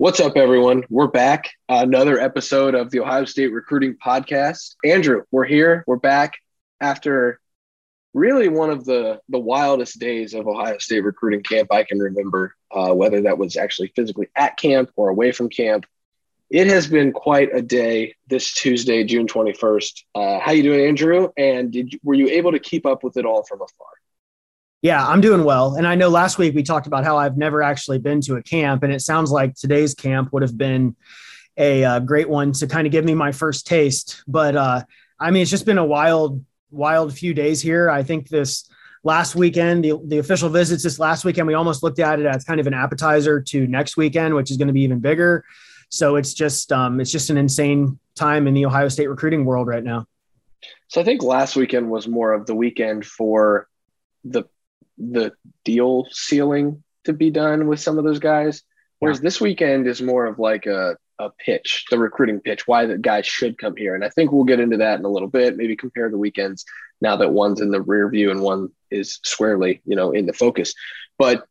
[0.00, 0.84] What's up, everyone?
[0.88, 1.50] We're back.
[1.68, 4.76] Another episode of the Ohio State Recruiting Podcast.
[4.84, 5.82] Andrew, we're here.
[5.88, 6.34] We're back
[6.80, 7.40] after
[8.14, 12.54] really one of the the wildest days of Ohio State recruiting camp I can remember.
[12.70, 15.84] Uh, whether that was actually physically at camp or away from camp,
[16.48, 18.14] it has been quite a day.
[18.28, 20.04] This Tuesday, June twenty first.
[20.14, 21.30] Uh, how you doing, Andrew?
[21.36, 23.88] And did were you able to keep up with it all from afar?
[24.80, 25.74] Yeah, I'm doing well.
[25.74, 28.42] And I know last week we talked about how I've never actually been to a
[28.42, 30.94] camp, and it sounds like today's camp would have been
[31.56, 34.22] a uh, great one to kind of give me my first taste.
[34.28, 34.84] But uh,
[35.18, 37.90] I mean, it's just been a wild, wild few days here.
[37.90, 38.70] I think this
[39.02, 42.44] last weekend, the, the official visits this last weekend, we almost looked at it as
[42.44, 45.44] kind of an appetizer to next weekend, which is going to be even bigger.
[45.90, 49.66] So it's just um, it's just an insane time in the Ohio State recruiting world
[49.66, 50.06] right now.
[50.86, 53.66] So I think last weekend was more of the weekend for
[54.24, 54.44] the
[54.98, 55.32] the
[55.64, 58.62] deal sealing to be done with some of those guys.
[58.98, 59.24] Whereas yeah.
[59.24, 63.26] this weekend is more of like a, a pitch, the recruiting pitch, why the guys
[63.26, 63.94] should come here.
[63.94, 66.64] And I think we'll get into that in a little bit, maybe compare the weekends
[67.00, 70.32] now that one's in the rear view and one is squarely, you know, in the
[70.32, 70.74] focus.
[71.16, 71.44] But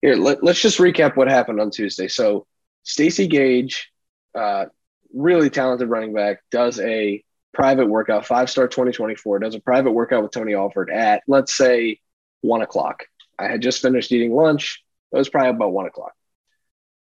[0.00, 2.08] here, let, us just recap what happened on Tuesday.
[2.08, 2.46] So
[2.82, 3.90] Stacy Gage,
[4.34, 4.66] uh,
[5.12, 10.22] really talented running back, does a private workout, five star 2024, does a private workout
[10.22, 12.00] with Tony Alford at, let's say,
[12.44, 13.04] one o'clock.
[13.38, 14.82] I had just finished eating lunch.
[15.12, 16.12] It was probably about one o'clock.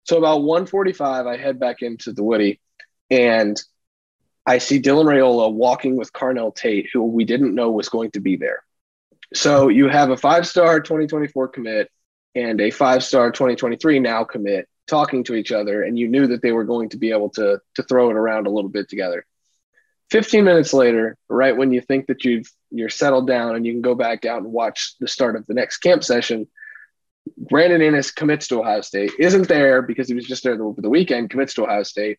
[0.05, 2.61] So about 1:45, I head back into the Woody,
[3.11, 3.61] and
[4.47, 8.21] I see Dylan Raiola walking with Carnell Tate, who we didn't know was going to
[8.21, 8.63] be there.
[9.35, 11.91] So you have a five-star 2024 commit
[12.35, 16.53] and a five-star 2023 now commit talking to each other, and you knew that they
[16.53, 19.27] were going to be able to to throw it around a little bit together.
[20.11, 23.83] 15 minutes later, right when you think that you've you're settled down and you can
[23.83, 26.47] go back out and watch the start of the next camp session,
[27.37, 30.91] Brandon Inniss commits to Ohio State, isn't there because he was just there over the
[30.91, 32.19] weekend, commits to Ohio State.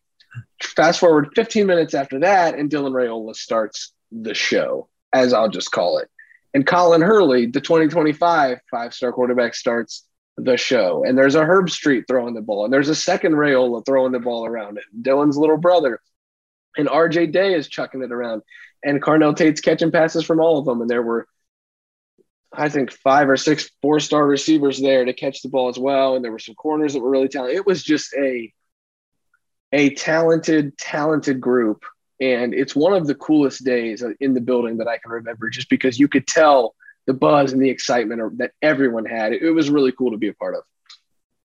[0.62, 5.72] Fast forward 15 minutes after that, and Dylan Raiola starts the show, as I'll just
[5.72, 6.10] call it.
[6.54, 10.06] And Colin Hurley, the 2025 five star quarterback, starts
[10.38, 11.04] the show.
[11.06, 14.46] And there's a Herbstreit throwing the ball, and there's a second Raiola throwing the ball
[14.46, 14.84] around it.
[15.02, 16.00] Dylan's little brother
[16.78, 18.42] and RJ Day is chucking it around,
[18.84, 20.82] and Carnell Tate's catching passes from all of them.
[20.82, 21.28] And there were,
[22.54, 26.16] I think, five or six four star receivers there to catch the ball as well.
[26.16, 27.58] And there were some corners that were really talented.
[27.58, 28.54] It was just a
[29.72, 31.84] a talented, talented group.
[32.22, 35.70] And it's one of the coolest days in the building that I can remember, just
[35.70, 36.76] because you could tell
[37.08, 39.32] the buzz and the excitement that everyone had.
[39.32, 40.64] It was really cool to be a part of.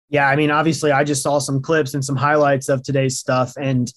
[0.09, 3.53] Yeah, I mean, obviously, I just saw some clips and some highlights of today's stuff,
[3.59, 3.91] and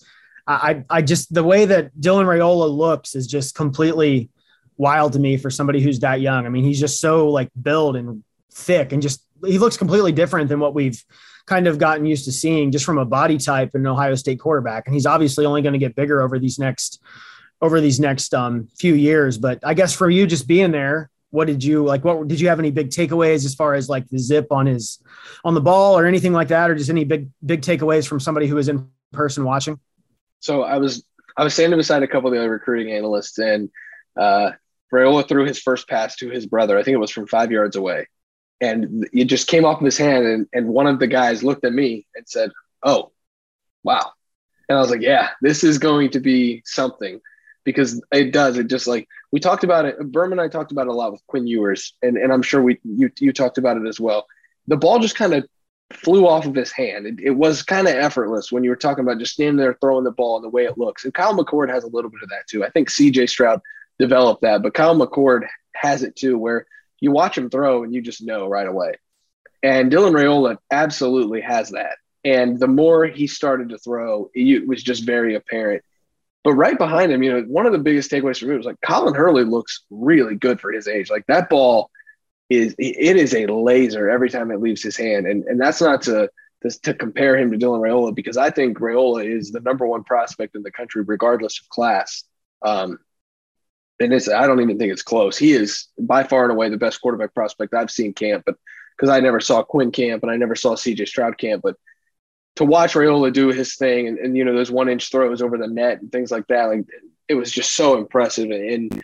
[0.46, 4.30] I, I just the way that Dylan Raiola looks is just completely
[4.76, 6.46] wild to me for somebody who's that young.
[6.46, 10.48] I mean, he's just so like built and thick and just he looks completely different
[10.48, 11.02] than what we've
[11.46, 14.38] kind of gotten used to seeing just from a body type in an Ohio State
[14.40, 14.86] quarterback.
[14.86, 17.02] And he's obviously only going to get bigger over these next
[17.60, 19.38] over these next um, few years.
[19.38, 22.04] But I guess for you just being there, what did you like?
[22.04, 25.02] What did you have any big takeaways as far as like the zip on his
[25.44, 28.46] on the ball or anything like that, or just any big big takeaways from somebody
[28.46, 29.80] who was in person watching?
[30.42, 31.04] So I was
[31.36, 33.70] I was standing beside a couple of the other recruiting analysts, and
[34.20, 34.50] uh,
[34.92, 36.76] Raiola threw his first pass to his brother.
[36.76, 38.08] I think it was from five yards away,
[38.60, 40.26] and it just came off of his hand.
[40.26, 42.50] And, and one of the guys looked at me and said,
[42.82, 43.12] "Oh,
[43.84, 44.12] wow!"
[44.68, 47.20] And I was like, "Yeah, this is going to be something."
[47.64, 48.58] Because it does.
[48.58, 49.96] It just like we talked about it.
[50.00, 52.60] Berman and I talked about it a lot with Quinn Ewers, and, and I'm sure
[52.60, 54.26] we you you talked about it as well.
[54.66, 55.46] The ball just kind of
[55.92, 57.06] flew off of his hand.
[57.06, 60.04] It, it was kind of effortless when you were talking about just standing there throwing
[60.04, 61.04] the ball and the way it looks.
[61.04, 62.64] And Kyle McCord has a little bit of that too.
[62.64, 63.60] I think CJ Stroud
[63.98, 66.66] developed that, but Kyle McCord has it too, where
[67.00, 68.94] you watch him throw and you just know right away.
[69.62, 71.96] And Dylan Raiola absolutely has that.
[72.24, 75.82] And the more he started to throw, it was just very apparent.
[76.44, 78.80] But right behind him, you know, one of the biggest takeaways for me was like
[78.84, 81.10] Colin Hurley looks really good for his age.
[81.10, 81.90] Like that ball–
[82.52, 86.02] is it is a laser every time it leaves his hand, and and that's not
[86.02, 86.30] to
[86.70, 90.54] to, compare him to Dylan Raiola because I think Raiola is the number one prospect
[90.54, 92.24] in the country regardless of class.
[92.62, 92.98] Um,
[94.00, 95.36] and it's I don't even think it's close.
[95.36, 98.56] He is by far and away the best quarterback prospect I've seen camp, but
[98.96, 101.76] because I never saw Quinn camp and I never saw CJ Stroud camp, but
[102.56, 105.56] to watch Raiola do his thing and, and you know those one inch throws over
[105.56, 106.84] the net and things like that, like
[107.28, 108.50] it was just so impressive.
[108.50, 109.02] And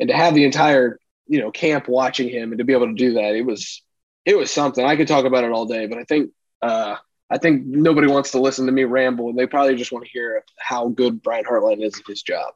[0.00, 2.94] and to have the entire you know camp watching him and to be able to
[2.94, 3.82] do that, it was
[4.24, 4.84] it was something.
[4.84, 6.30] I could talk about it all day, but I think
[6.60, 6.96] uh,
[7.30, 10.10] I think nobody wants to listen to me ramble, and they probably just want to
[10.10, 12.54] hear how good Brian Hartline is at his job.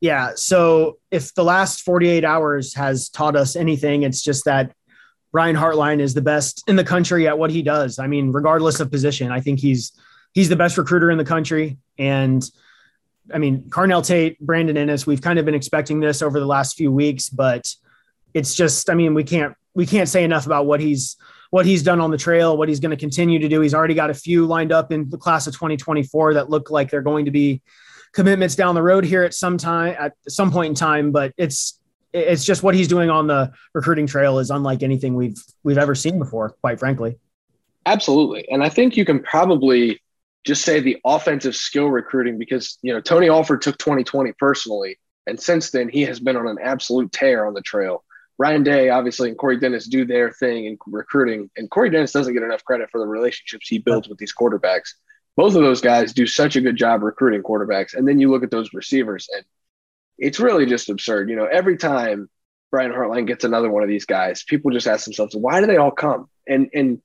[0.00, 0.32] Yeah.
[0.36, 4.72] So if the last 48 hours has taught us anything, it's just that
[5.32, 7.98] Brian Hartline is the best in the country at what he does.
[7.98, 9.92] I mean, regardless of position, I think he's
[10.32, 11.78] he's the best recruiter in the country.
[11.98, 12.48] And
[13.32, 16.76] I mean, Carnell Tate, Brandon Inniss, we've kind of been expecting this over the last
[16.76, 17.66] few weeks, but
[18.34, 21.16] it's just, I mean, we can't we can't say enough about what he's
[21.50, 23.60] what he's done on the trail, what he's going to continue to do.
[23.60, 26.90] He's already got a few lined up in the class of 2024 that look like
[26.90, 27.62] they're going to be
[28.12, 31.80] commitments down the road here at some time at some point in time, but it's
[32.12, 35.94] it's just what he's doing on the recruiting trail is unlike anything we've we've ever
[35.94, 37.18] seen before, quite frankly.
[37.84, 38.48] Absolutely.
[38.50, 40.00] And I think you can probably
[40.46, 45.38] just say the offensive skill recruiting because you know Tony Alford took 2020 personally, and
[45.38, 48.04] since then he has been on an absolute tear on the trail.
[48.38, 52.32] Ryan Day, obviously, and Corey Dennis do their thing in recruiting, and Corey Dennis doesn't
[52.32, 54.90] get enough credit for the relationships he builds with these quarterbacks.
[55.36, 58.44] Both of those guys do such a good job recruiting quarterbacks, and then you look
[58.44, 59.44] at those receivers, and
[60.18, 61.28] it's really just absurd.
[61.28, 62.30] You know, every time
[62.70, 65.76] Brian Hartline gets another one of these guys, people just ask themselves, why do they
[65.76, 66.28] all come?
[66.46, 67.02] And and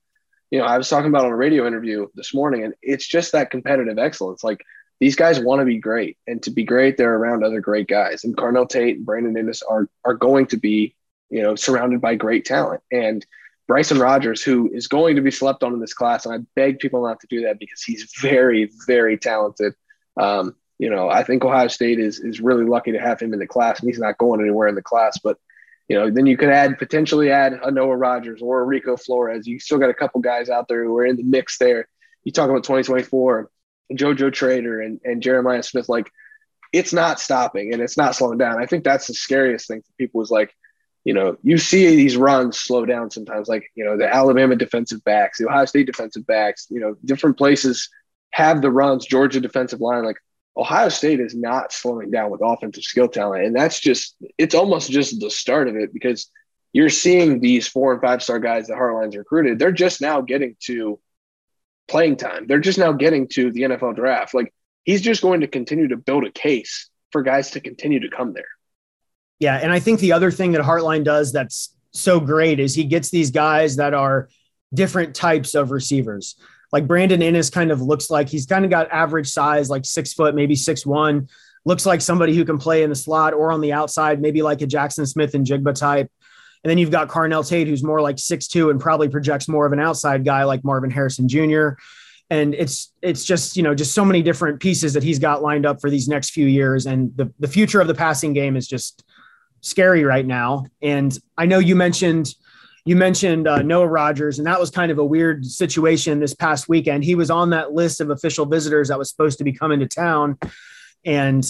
[0.52, 3.32] you know, I was talking about on a radio interview this morning, and it's just
[3.32, 4.44] that competitive excellence.
[4.44, 4.62] Like
[5.00, 8.22] these guys want to be great, and to be great, they're around other great guys.
[8.22, 10.94] And Carnell Tate and Brandon Inniss are are going to be
[11.32, 12.82] you know, surrounded by great talent.
[12.92, 13.26] And
[13.66, 16.78] Bryson Rogers, who is going to be slept on in this class, and I beg
[16.78, 19.72] people not to do that because he's very, very talented.
[20.18, 23.38] Um, you know, I think Ohio State is is really lucky to have him in
[23.38, 25.18] the class, and he's not going anywhere in the class.
[25.24, 25.38] But
[25.88, 29.46] you know, then you could add potentially add a Noah Rogers or a Rico Flores.
[29.46, 31.88] You still got a couple guys out there who are in the mix there.
[32.24, 33.50] You talk about 2024,
[33.92, 35.88] JoJo Trader and, and Jeremiah Smith.
[35.88, 36.10] Like,
[36.72, 38.62] it's not stopping and it's not slowing down.
[38.62, 40.54] I think that's the scariest thing for people is like
[41.04, 45.02] you know, you see these runs slow down sometimes, like, you know, the Alabama defensive
[45.04, 47.88] backs, the Ohio State defensive backs, you know, different places
[48.30, 50.04] have the runs, Georgia defensive line.
[50.04, 50.18] Like,
[50.56, 53.44] Ohio State is not slowing down with offensive skill talent.
[53.44, 56.30] And that's just, it's almost just the start of it because
[56.72, 59.58] you're seeing these four and five star guys that Hartline's recruited.
[59.58, 60.98] They're just now getting to
[61.88, 62.46] playing time.
[62.46, 64.34] They're just now getting to the NFL draft.
[64.34, 64.52] Like,
[64.84, 68.32] he's just going to continue to build a case for guys to continue to come
[68.32, 68.44] there.
[69.38, 72.84] Yeah, and I think the other thing that Hartline does that's so great is he
[72.84, 74.28] gets these guys that are
[74.72, 76.36] different types of receivers.
[76.72, 80.12] Like Brandon Inniss kind of looks like he's kind of got average size, like six
[80.14, 81.28] foot, maybe six one.
[81.64, 84.62] Looks like somebody who can play in the slot or on the outside, maybe like
[84.62, 86.10] a Jackson Smith-Njigba type.
[86.64, 89.66] And then you've got Carnell Tate, who's more like six two and probably projects more
[89.66, 91.70] of an outside guy like Marvin Harrison Jr.
[92.30, 95.66] And it's it's just you know just so many different pieces that he's got lined
[95.66, 96.86] up for these next few years.
[96.86, 99.04] And the the future of the passing game is just
[99.60, 100.64] scary right now.
[100.80, 102.34] And I know you mentioned
[102.84, 106.68] you mentioned uh, Noah Rogers, and that was kind of a weird situation this past
[106.68, 107.04] weekend.
[107.04, 109.86] He was on that list of official visitors that was supposed to be coming to
[109.86, 110.38] town,
[111.04, 111.44] and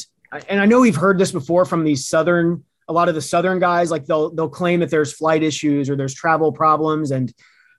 [0.49, 3.59] and I know we've heard this before from these southern a lot of the southern
[3.59, 3.91] guys.
[3.91, 7.33] Like they'll they'll claim that there's flight issues or there's travel problems, and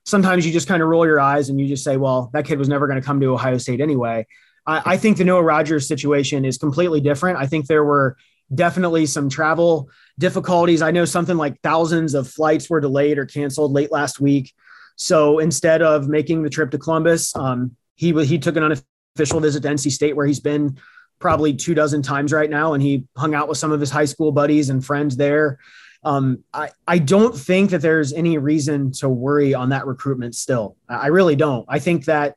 [0.05, 2.59] sometimes you just kind of roll your eyes and you just say, well, that kid
[2.59, 4.25] was never going to come to Ohio State anyway.
[4.65, 7.37] I, I think the Noah Rogers situation is completely different.
[7.37, 8.17] I think there were
[8.55, 10.81] definitely some travel difficulties.
[10.81, 14.53] I know something like thousands of flights were delayed or canceled late last week.
[14.95, 19.63] So instead of making the trip to Columbus, um, he he took an unofficial visit
[19.63, 20.77] to NC State, where he's been
[21.19, 24.05] probably two dozen times right now, and he hung out with some of his high
[24.05, 25.57] school buddies and friends there.
[26.03, 30.75] Um, I, I don't think that there's any reason to worry on that recruitment still.
[30.89, 31.65] I really don't.
[31.69, 32.35] I think that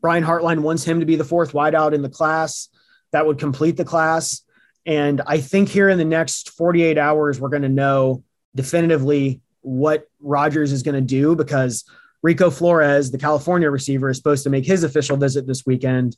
[0.00, 2.68] Brian Hartline wants him to be the fourth wideout in the class
[3.12, 4.42] that would complete the class.
[4.86, 10.08] And I think here in the next 48 hours, we're going to know definitively what
[10.20, 11.84] Rogers is going to do because
[12.22, 16.16] Rico Flores, the California receiver, is supposed to make his official visit this weekend.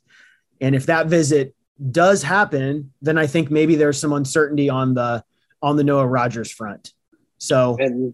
[0.61, 1.55] And if that visit
[1.91, 5.23] does happen, then I think maybe there's some uncertainty on the
[5.61, 6.93] on the Noah Rogers front.
[7.37, 8.13] So and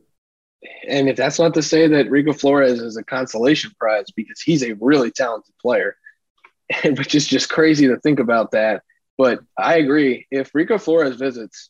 [0.88, 4.64] and if that's not to say that Rico Flores is a consolation prize because he's
[4.64, 5.96] a really talented player,
[6.84, 8.84] which is just crazy to think about that
[9.20, 10.28] but I agree.
[10.32, 11.70] If Rico Flores visits,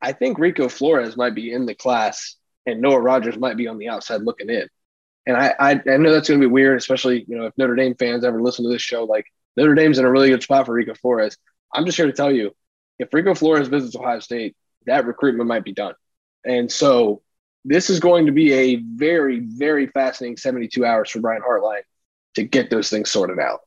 [0.00, 3.76] I think Rico Flores might be in the class and Noah Rogers might be on
[3.76, 4.66] the outside looking in.
[5.26, 7.76] And I, I, I know that's going to be weird, especially, you know, if Notre
[7.76, 10.64] Dame fans ever listen to this show, like Notre Dame's in a really good spot
[10.64, 11.36] for Rico Flores.
[11.74, 12.52] I'm just here to tell you,
[12.98, 15.92] if Rico Flores visits Ohio State, that recruitment might be done.
[16.46, 17.20] And so
[17.66, 21.82] this is going to be a very, very fascinating 72 hours for Brian Hartline.
[22.36, 23.60] to get those things sorted out.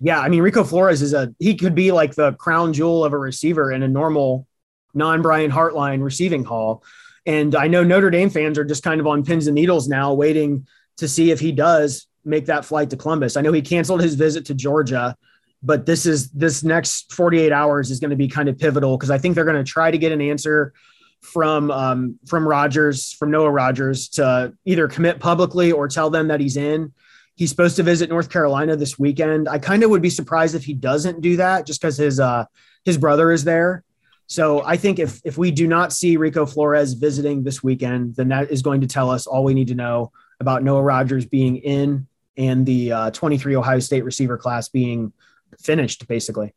[0.00, 3.12] Yeah, I mean Rico Flores is a he could be like the crown jewel of
[3.12, 4.46] a receiver in a normal
[4.92, 6.82] non Brian Hartline receiving hall.
[7.26, 10.12] And I know Notre Dame fans are just kind of on pins and needles now,
[10.12, 10.66] waiting
[10.98, 13.36] to see if he does make that flight to Columbus.
[13.36, 15.16] I know he canceled his visit to Georgia,
[15.62, 19.10] but this is this next 48 hours is going to be kind of pivotal because
[19.10, 20.72] I think they're going to try to get an answer
[21.20, 26.40] from um, from Rogers, from Noah Rogers, to either commit publicly or tell them that
[26.40, 26.92] he's in.
[27.36, 29.48] He's supposed to visit North Carolina this weekend.
[29.48, 32.44] I kind of would be surprised if he doesn't do that, just because his uh,
[32.84, 33.82] his brother is there.
[34.26, 38.28] So I think if if we do not see Rico Flores visiting this weekend, then
[38.28, 41.56] that is going to tell us all we need to know about Noah Rogers being
[41.56, 45.12] in and the uh, 23 Ohio State receiver class being
[45.60, 46.54] finished, basically.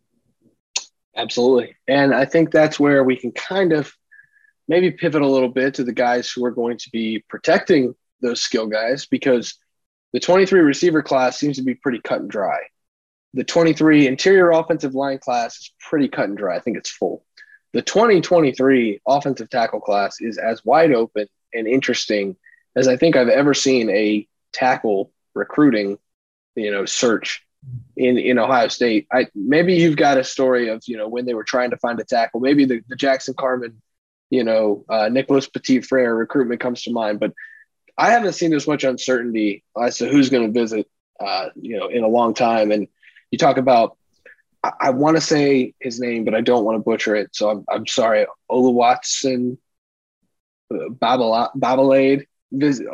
[1.16, 3.92] Absolutely, and I think that's where we can kind of
[4.68, 8.42] maybe pivot a little bit to the guys who are going to be protecting those
[8.42, 9.56] skill guys because
[10.14, 12.58] the 23 receiver class seems to be pretty cut and dry.
[13.34, 16.56] The 23 interior offensive line class is pretty cut and dry.
[16.56, 17.24] I think it's full
[17.74, 22.36] the 2023 offensive tackle class is as wide open and interesting
[22.76, 25.98] as I think I've ever seen a tackle recruiting,
[26.56, 27.44] you know, search
[27.96, 29.08] in in Ohio State.
[29.12, 32.00] I maybe you've got a story of you know when they were trying to find
[32.00, 32.40] a tackle.
[32.40, 33.82] Maybe the, the Jackson Carman,
[34.30, 37.34] you know, uh, Nicholas Petit Frere recruitment comes to mind, but
[37.98, 40.88] I haven't seen as much uncertainty as to who's going to visit,
[41.20, 42.72] uh, you know, in a long time.
[42.72, 42.88] And
[43.32, 43.98] you talk about
[44.64, 47.36] I, I want to say his name, but I don't want to butcher it.
[47.36, 48.26] So I'm, I'm sorry.
[48.50, 49.58] Oluwatson
[50.74, 52.26] uh, Babalade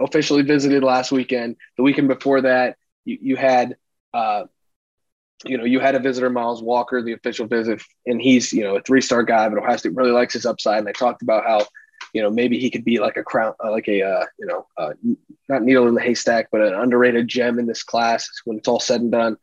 [0.01, 1.55] officially visited last weekend.
[1.77, 3.75] The weekend before that, you, you had,
[4.13, 4.45] uh,
[5.45, 8.77] you know, you had a visitor, Miles Walker, the official visit, and he's, you know,
[8.77, 10.79] a three star guy, but Ohio State really likes his upside.
[10.79, 11.65] And I talked about how,
[12.13, 14.67] you know, maybe he could be like a crown, uh, like a, uh, you know,
[14.77, 14.93] uh,
[15.50, 18.79] not needle in the haystack, but an underrated gem in this class when it's all
[18.79, 19.38] said and done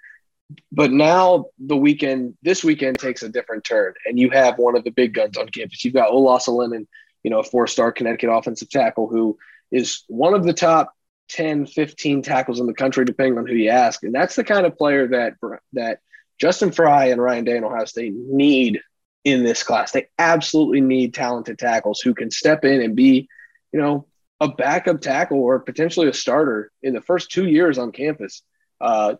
[0.72, 4.84] but now the weekend, this weekend takes a different turn, and you have one of
[4.84, 5.84] the big guns on campus.
[5.84, 6.86] You've got Olaus Alinen,
[7.22, 9.38] you know, a four-star Connecticut offensive tackle who
[9.70, 10.94] is one of the top
[11.28, 14.02] 10, 15 tackles in the country, depending on who you ask.
[14.02, 15.34] And that's the kind of player that
[15.74, 16.00] that
[16.38, 18.80] Justin Frye and Ryan Day and Ohio State need
[19.24, 19.92] in this class.
[19.92, 23.28] They absolutely need talented tackles who can step in and be,
[23.72, 24.06] you know,
[24.40, 28.42] a backup tackle or potentially a starter in the first two years on campus.
[28.80, 29.16] Uh,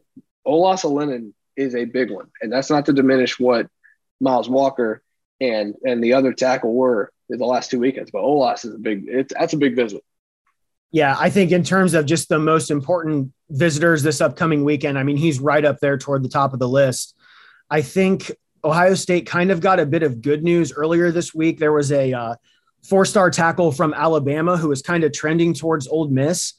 [0.47, 3.67] Olaus Alinen is a big one, and that's not to diminish what
[4.21, 5.03] Miles Walker
[5.41, 8.11] and and the other tackle were the last two weekends.
[8.11, 9.05] But Olaus is a big.
[9.07, 10.03] It's that's a big visit.
[10.93, 15.05] Yeah, I think in terms of just the most important visitors this upcoming weekend, I
[15.05, 17.15] mean, he's right up there toward the top of the list.
[17.71, 18.33] I think
[18.65, 21.59] Ohio State kind of got a bit of good news earlier this week.
[21.59, 22.35] There was a uh,
[22.83, 26.55] four star tackle from Alabama who was kind of trending towards Ole Miss,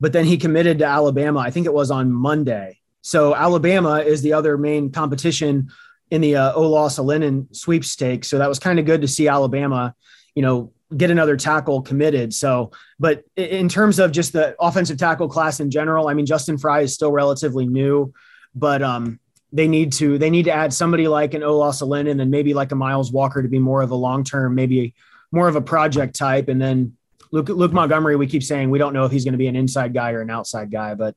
[0.00, 1.40] but then he committed to Alabama.
[1.40, 2.80] I think it was on Monday.
[3.02, 5.70] So Alabama is the other main competition
[6.10, 8.28] in the uh, Olaus Alinen sweepstakes.
[8.28, 9.94] So that was kind of good to see Alabama,
[10.34, 12.32] you know, get another tackle committed.
[12.32, 16.58] So, but in terms of just the offensive tackle class in general, I mean, Justin
[16.58, 18.12] Frye is still relatively new,
[18.54, 19.18] but um,
[19.56, 22.52] they need to they need to add somebody like an Olaus Alinen and then maybe
[22.54, 24.94] like a Miles Walker to be more of a long term, maybe
[25.32, 26.48] more of a project type.
[26.48, 26.96] And then
[27.32, 29.56] Luke Luke Montgomery, we keep saying we don't know if he's going to be an
[29.56, 31.16] inside guy or an outside guy, but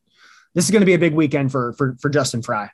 [0.56, 2.72] this is going to be a big weekend for for for Justin Frye.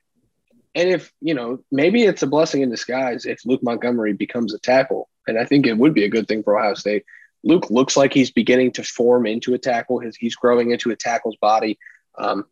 [0.75, 4.59] And if you know, maybe it's a blessing in disguise if Luke Montgomery becomes a
[4.59, 7.05] tackle, and I think it would be a good thing for Ohio State.
[7.43, 9.99] Luke looks like he's beginning to form into a tackle.
[9.99, 11.77] His, he's growing into a tackle's body.
[12.17, 12.45] Um,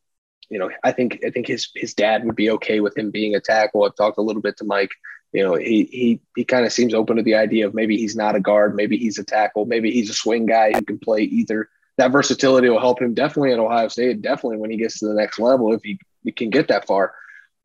[0.50, 3.36] you know, I think I think his his dad would be okay with him being
[3.36, 3.84] a tackle.
[3.84, 4.92] I've talked a little bit to Mike.
[5.32, 8.16] You know, he he he kind of seems open to the idea of maybe he's
[8.16, 11.24] not a guard, maybe he's a tackle, maybe he's a swing guy who can play
[11.24, 15.08] either that versatility will help him definitely at Ohio State, definitely when he gets to
[15.08, 17.14] the next level, if he, he can get that far.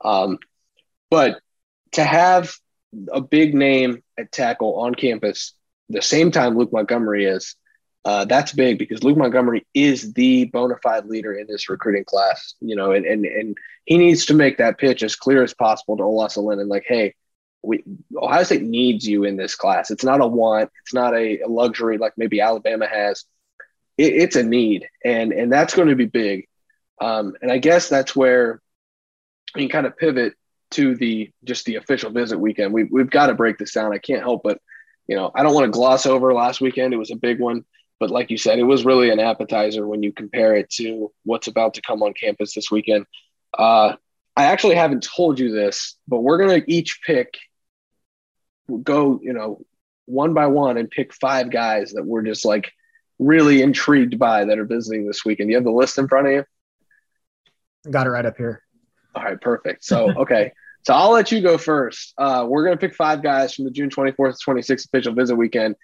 [0.05, 0.39] Um,
[1.11, 1.41] but
[1.93, 2.53] to have
[3.13, 5.55] a big name at tackle on campus
[5.89, 7.55] the same time Luke Montgomery is,
[8.09, 12.55] uh, that's big because Luke Montgomery is the bona fide leader in this recruiting class,
[12.61, 15.95] you know, and, and, and he needs to make that pitch as clear as possible
[15.99, 17.15] to Olasa and like, hey,
[17.63, 17.85] we,
[18.17, 19.91] Ohio State needs you in this class.
[19.91, 20.71] It's not a want.
[20.85, 23.27] It's not a, a luxury like maybe Alabama has
[23.99, 26.49] it, it's a need, and and that's going to be big.
[27.03, 28.63] Um, and I guess that's where
[29.55, 30.33] you can kind of pivot
[30.71, 32.73] to the just the official visit weekend.
[32.73, 33.93] We, we've got to break this down.
[33.93, 34.61] I can't help but,
[35.07, 36.93] you know, I don't want to gloss over last weekend.
[36.93, 37.65] It was a big one,
[38.01, 41.49] but like you said, it was really an appetizer when you compare it to what's
[41.49, 43.07] about to come on campus this weekend.
[43.57, 43.95] Uh,
[44.37, 47.35] I actually haven't told you this, but we're going to each pick,
[48.83, 49.63] go, you know,
[50.07, 52.71] one by one and pick five guys that we're just like
[53.19, 55.51] really intrigued by that are visiting this weekend?
[55.51, 56.45] You have the list in front of you?
[57.91, 58.63] got it right up here.
[59.15, 59.85] All right, perfect.
[59.85, 60.53] So, okay.
[60.85, 62.15] So I'll let you go first.
[62.17, 65.37] Uh, we're going to pick five guys from the June 24th to 26th official visit
[65.37, 65.75] weekend.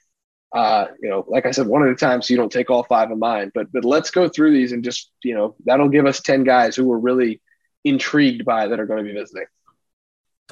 [0.55, 2.85] Uh, you know, like I said, one at a time, so you don't take all
[2.85, 3.51] five of mine.
[3.55, 6.77] But but let's go through these and just you know that'll give us ten guys
[6.77, 7.41] who we're really
[7.83, 9.47] intrigued by that are going to be visiting.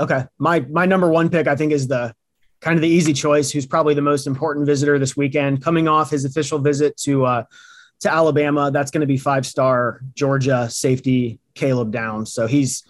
[0.00, 2.14] Okay, my my number one pick I think is the
[2.60, 3.52] kind of the easy choice.
[3.52, 7.44] Who's probably the most important visitor this weekend, coming off his official visit to uh,
[8.00, 8.72] to Alabama.
[8.72, 12.32] That's going to be five star Georgia safety Caleb Downs.
[12.32, 12.82] So he's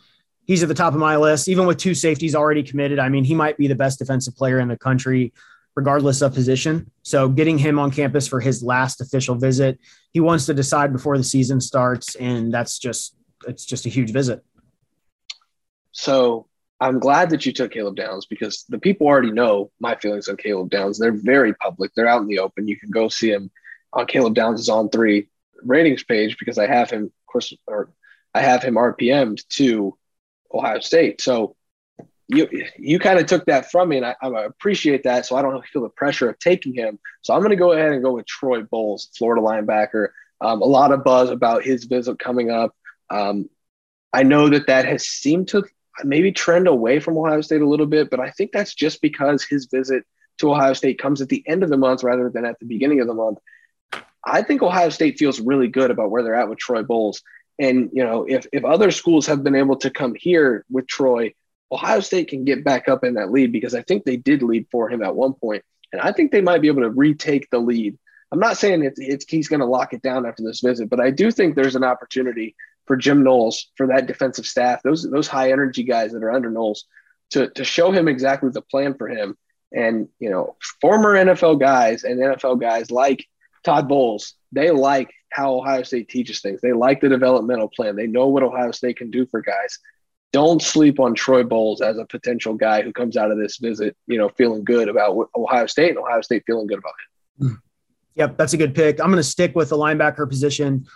[0.46, 2.98] he's at the top of my list, even with two safeties already committed.
[2.98, 5.32] I mean, he might be the best defensive player in the country,
[5.74, 6.90] regardless of position.
[7.02, 9.78] So getting him on campus for his last official visit,
[10.12, 14.12] he wants to decide before the season starts, and that's just it's just a huge
[14.12, 14.44] visit.
[15.92, 16.46] So
[16.80, 20.36] I'm glad that you took Caleb Downs because the people already know my feelings on
[20.36, 20.98] Caleb Downs.
[20.98, 21.92] They're very public.
[21.94, 22.68] They're out in the open.
[22.68, 23.50] You can go see him
[23.92, 25.28] on Caleb Downs' on three
[25.62, 27.90] ratings page because I have him, of course, or
[28.34, 29.96] I have him RPM'd to
[30.52, 31.20] Ohio State.
[31.20, 31.56] So
[32.32, 35.26] you you kind of took that from me, and I, I, appreciate that.
[35.26, 36.98] So I don't feel the pressure of taking him.
[37.20, 40.08] So I'm going to go ahead and go with Troy Bowles, Florida linebacker.
[40.40, 42.74] Um, a lot of buzz about his visit coming up.
[43.10, 43.48] Um,
[44.12, 45.64] I know that that has seemed to
[46.04, 49.44] maybe trend away from Ohio State a little bit, but I think that's just because
[49.44, 50.04] his visit
[50.38, 53.00] to Ohio State comes at the end of the month rather than at the beginning
[53.00, 53.38] of the month.
[54.24, 57.22] I think Ohio State feels really good about where they're at with Troy Bowles.
[57.58, 61.34] And you know, if if other schools have been able to come here with Troy,
[61.72, 64.66] Ohio State can get back up in that lead because I think they did lead
[64.70, 67.58] for him at one point, and I think they might be able to retake the
[67.58, 67.98] lead.
[68.30, 71.00] I'm not saying it's, it's he's going to lock it down after this visit, but
[71.00, 72.54] I do think there's an opportunity
[72.86, 76.50] for Jim Knowles for that defensive staff, those those high energy guys that are under
[76.50, 76.84] Knowles,
[77.30, 79.36] to to show him exactly the plan for him.
[79.72, 83.24] And you know, former NFL guys and NFL guys like
[83.64, 86.60] Todd Bowles, they like how Ohio State teaches things.
[86.60, 87.96] They like the developmental plan.
[87.96, 89.78] They know what Ohio State can do for guys.
[90.32, 93.96] Don't sleep on Troy Bowles as a potential guy who comes out of this visit,
[94.06, 97.44] you know, feeling good about Ohio State and Ohio State feeling good about it.
[97.44, 97.54] Hmm.
[98.14, 99.00] Yep, that's a good pick.
[99.00, 100.86] I'm going to stick with the linebacker position.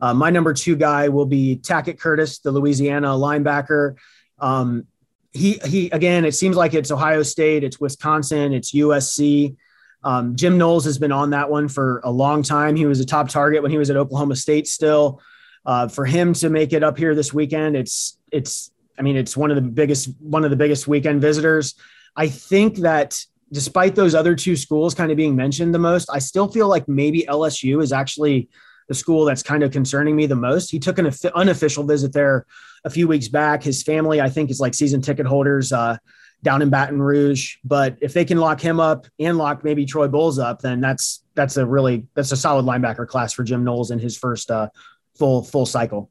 [0.00, 3.96] Uh, my number two guy will be Tackett Curtis, the Louisiana linebacker.
[4.38, 4.86] Um,
[5.32, 9.56] he he again, it seems like it's Ohio State, it's Wisconsin, it's USC.
[10.04, 12.74] Um, Jim Knowles has been on that one for a long time.
[12.74, 14.66] He was a top target when he was at Oklahoma State.
[14.66, 15.22] Still,
[15.64, 18.70] uh, for him to make it up here this weekend, it's it's.
[18.98, 21.74] I mean, it's one of the biggest one of the biggest weekend visitors.
[22.16, 26.18] I think that despite those other two schools kind of being mentioned the most, I
[26.18, 28.48] still feel like maybe LSU is actually
[28.88, 30.70] the school that's kind of concerning me the most.
[30.70, 32.46] He took an unofficial visit there
[32.84, 33.62] a few weeks back.
[33.62, 35.72] His family, I think, is like season ticket holders.
[35.72, 35.96] Uh,
[36.42, 37.56] down in Baton Rouge.
[37.64, 41.24] But if they can lock him up and lock maybe Troy Bowles up, then that's
[41.34, 44.68] that's a really that's a solid linebacker class for Jim Knowles in his first uh,
[45.16, 46.10] full full cycle.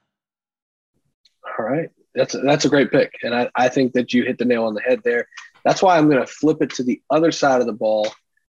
[1.57, 1.89] All right.
[2.13, 3.13] That's a, that's a great pick.
[3.23, 5.27] And I, I think that you hit the nail on the head there.
[5.63, 8.07] That's why I'm going to flip it to the other side of the ball.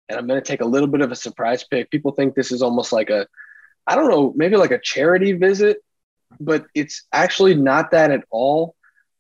[0.09, 1.91] And I'm going to take a little bit of a surprise pick.
[1.91, 3.27] People think this is almost like a,
[3.87, 5.79] I don't know, maybe like a charity visit,
[6.39, 8.75] but it's actually not that at all.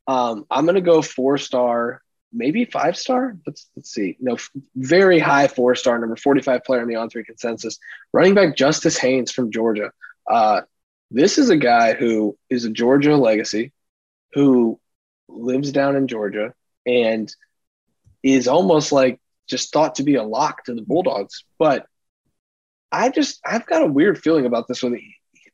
[0.06, 3.36] Um, I'm going to go four star maybe five star.
[3.46, 4.16] Let's let's see.
[4.20, 4.36] No,
[4.76, 7.78] very high four star, number 45 player in the on three consensus.
[8.12, 9.92] Running back Justice Haynes from Georgia.
[10.28, 10.62] Uh,
[11.11, 13.73] this is a guy who is a Georgia legacy,
[14.33, 14.79] who
[15.29, 16.55] lives down in Georgia
[16.87, 17.35] and
[18.23, 21.44] is almost like just thought to be a lock to the Bulldogs.
[21.59, 21.87] But
[22.92, 24.99] I just I've got a weird feeling about this one.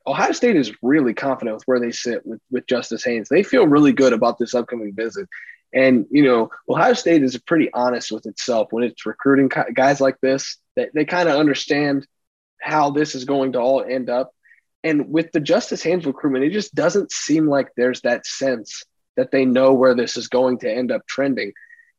[0.06, 3.28] Ohio State is really confident with where they sit with, with Justice Haynes.
[3.28, 5.28] They feel really good about this upcoming visit.
[5.74, 10.16] And, you know, Ohio State is pretty honest with itself when it's recruiting guys like
[10.20, 10.58] this.
[10.76, 12.06] They, they kind of understand
[12.60, 14.32] how this is going to all end up.
[14.86, 18.84] And with the Justice Haynes recruitment, it just doesn't seem like there's that sense
[19.16, 21.52] that they know where this is going to end up trending.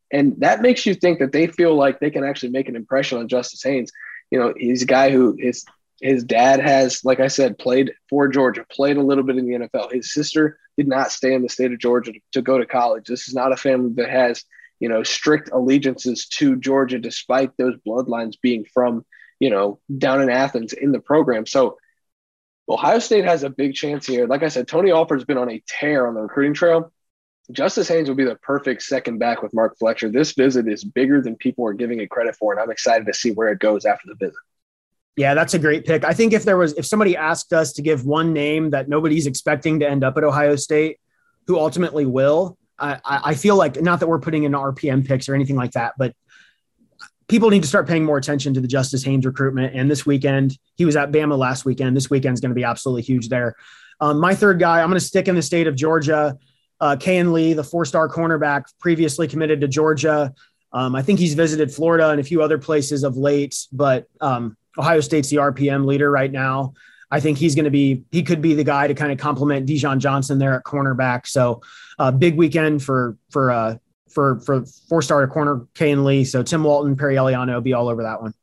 [0.09, 3.17] And that makes you think that they feel like they can actually make an impression
[3.17, 3.91] on Justice Haynes.
[4.31, 5.65] You know, he's a guy who is
[5.99, 9.67] his dad has, like I said, played for Georgia, played a little bit in the
[9.67, 9.91] NFL.
[9.91, 13.07] His sister did not stay in the state of Georgia to, to go to college.
[13.07, 14.45] This is not a family that has,
[14.79, 19.05] you know, strict allegiances to Georgia, despite those bloodlines being from,
[19.41, 21.45] you know, down in Athens in the program.
[21.45, 21.77] So
[22.69, 24.27] Ohio State has a big chance here.
[24.27, 26.91] Like I said, Tony Alford's been on a tear on the recruiting trail.
[27.51, 30.09] Justice Haynes will be the perfect second back with Mark Fletcher.
[30.09, 33.13] This visit is bigger than people are giving it credit for, and I'm excited to
[33.13, 34.39] see where it goes after the visit.
[35.15, 36.03] Yeah, that's a great pick.
[36.03, 39.27] I think if there was, if somebody asked us to give one name that nobody's
[39.27, 40.99] expecting to end up at Ohio State,
[41.47, 45.33] who ultimately will, I, I feel like not that we're putting in RPM picks or
[45.33, 46.13] anything like that, but
[47.27, 49.75] people need to start paying more attention to the Justice Haynes recruitment.
[49.75, 51.95] And this weekend, he was at Bama last weekend.
[51.95, 53.55] This weekend is going to be absolutely huge there.
[53.99, 56.37] Um, my third guy, I'm going to stick in the state of Georgia.
[56.79, 60.33] Uh, Kayin Lee, the four-star cornerback, previously committed to Georgia.
[60.71, 64.55] Um, I think he's visited Florida and a few other places of late, but um,
[64.77, 66.73] Ohio State's the RPM leader right now.
[67.09, 69.65] I think he's going to be, he could be the guy to kind of complement
[69.65, 71.25] Dijon Johnson there at cornerback.
[71.25, 71.61] So,
[71.97, 73.77] uh, big weekend for for uh,
[74.09, 76.25] for for four star corner Kayin Lee.
[76.25, 78.33] So Tim Walton, Perry Eliano will be all over that one.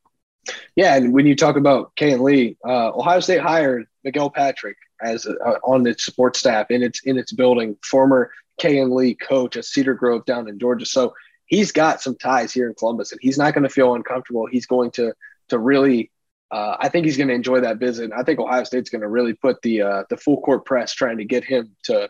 [0.76, 5.26] Yeah, and when you talk about Kayin Lee, uh, Ohio State hired Miguel Patrick as
[5.26, 7.76] uh, on its support staff in its in its building.
[7.82, 10.86] Former Kayin Lee coach at Cedar Grove down in Georgia.
[10.86, 11.14] So
[11.46, 14.46] he's got some ties here in Columbus, and he's not going to feel uncomfortable.
[14.46, 15.14] He's going to
[15.48, 16.10] to really.
[16.50, 18.12] Uh, I think he's going to enjoy that visit.
[18.16, 21.18] I think Ohio State's going to really put the uh, the full court press trying
[21.18, 22.08] to get him to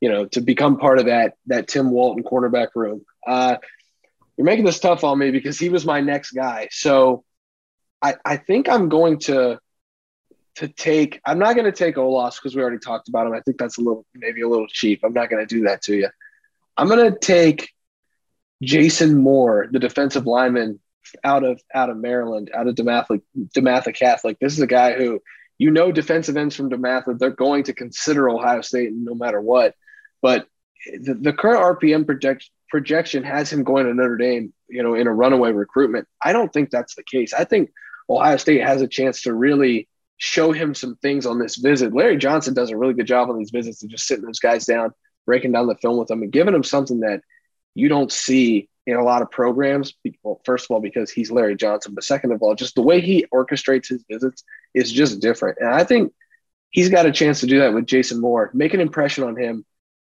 [0.00, 3.04] you know, to become part of that that Tim Walton cornerback room.
[3.26, 3.56] Uh,
[4.36, 6.68] you're making this tough on me because he was my next guy.
[6.70, 7.24] So
[8.00, 9.58] I, I think I'm going to
[10.56, 11.20] to take.
[11.24, 13.34] I'm not going to take Olaus because we already talked about him.
[13.34, 15.00] I think that's a little maybe a little cheap.
[15.04, 16.08] I'm not going to do that to you.
[16.76, 17.70] I'm going to take
[18.62, 20.80] Jason Moore, the defensive lineman
[21.24, 23.20] out of out of Maryland, out of DeMatha,
[23.56, 24.38] DeMatha Catholic.
[24.38, 25.20] This is a guy who
[25.58, 29.74] you know defensive ends from DeMatha, they're going to consider Ohio State no matter what.
[30.22, 30.46] But
[30.86, 35.06] the, the current RPM project, projection has him going to Notre Dame, you know, in
[35.06, 36.06] a runaway recruitment.
[36.22, 37.32] I don't think that's the case.
[37.32, 37.70] I think
[38.08, 41.94] Ohio State has a chance to really show him some things on this visit.
[41.94, 44.66] Larry Johnson does a really good job on these visits of just sitting those guys
[44.66, 44.92] down,
[45.26, 47.22] breaking down the film with them, and giving them something that
[47.74, 49.94] you don't see in a lot of programs.
[50.22, 53.00] Well, first of all, because he's Larry Johnson, but second of all, just the way
[53.00, 55.58] he orchestrates his visits is just different.
[55.60, 56.12] And I think
[56.70, 59.64] he's got a chance to do that with Jason Moore, make an impression on him,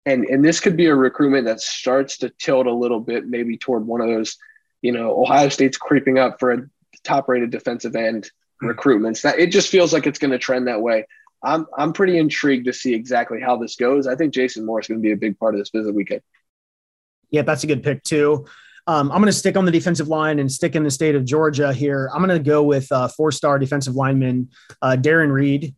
[0.09, 3.57] and and this could be a recruitment that starts to tilt a little bit, maybe
[3.57, 4.37] toward one of those,
[4.81, 6.63] you know, Ohio State's creeping up for a
[7.05, 8.31] top-rated defensive end
[8.63, 8.69] mm-hmm.
[8.69, 9.23] recruitments.
[9.23, 11.07] That it just feels like it's going to trend that way.
[11.43, 14.07] I'm I'm pretty intrigued to see exactly how this goes.
[14.07, 16.23] I think Jason Moore is going to be a big part of this visit weekend.
[17.31, 18.47] Yeah, that's a good pick too.
[18.87, 21.27] Um, I'm going to stick on the defensive line and stick in the state of
[21.27, 22.11] Georgia here.
[22.15, 24.49] I'm going to go with uh, four-star defensive lineman
[24.81, 25.75] uh, Darren Reed.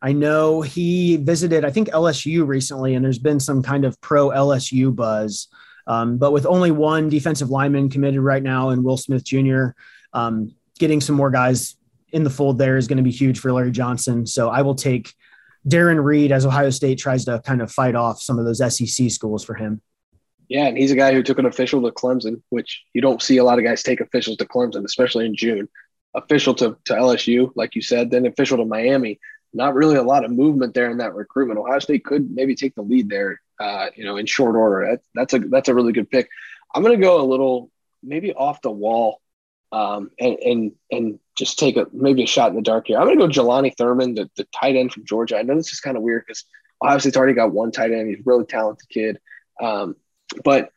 [0.00, 4.28] I know he visited, I think LSU recently, and there's been some kind of pro
[4.28, 5.48] LSU buzz.
[5.86, 9.68] Um, but with only one defensive lineman committed right now and Will Smith Jr.,
[10.12, 11.76] um, getting some more guys
[12.12, 14.26] in the fold there is going to be huge for Larry Johnson.
[14.26, 15.12] So I will take
[15.66, 19.10] Darren Reed as Ohio State tries to kind of fight off some of those SEC
[19.10, 19.80] schools for him.
[20.48, 23.36] Yeah, and he's a guy who took an official to Clemson, which you don't see
[23.36, 25.68] a lot of guys take officials to Clemson, especially in June.
[26.14, 29.20] Official to, to LSU, like you said, then official to Miami
[29.52, 31.58] not really a lot of movement there in that recruitment.
[31.58, 34.98] Ohio State could maybe take the lead there, uh, you know, in short order.
[35.14, 36.28] that's a that's a really good pick.
[36.74, 37.70] I'm going to go a little
[38.02, 39.20] maybe off the wall,
[39.72, 42.98] um, and and and just take a maybe a shot in the dark here.
[42.98, 45.38] I'm going to go Jelani Thurman, the, the tight end from Georgia.
[45.38, 46.44] I know this is kind of weird because
[46.82, 48.08] Ohio State's already got one tight end.
[48.08, 49.18] He's a really talented kid,
[49.62, 49.96] um,
[50.44, 50.70] but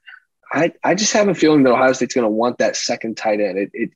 [0.52, 3.42] I I just have a feeling that Ohio State's going to want that second tight
[3.42, 3.58] end.
[3.58, 3.92] It, it